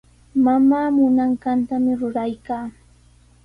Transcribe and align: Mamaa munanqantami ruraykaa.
Mamaa 0.45 0.87
munanqantami 0.95 1.91
ruraykaa. 1.99 2.65